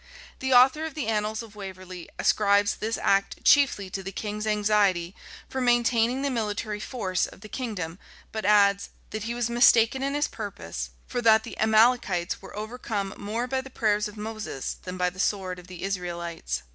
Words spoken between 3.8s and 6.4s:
to the king's anxiety for maintaining the